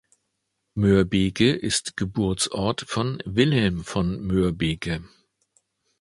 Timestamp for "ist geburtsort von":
1.51-3.21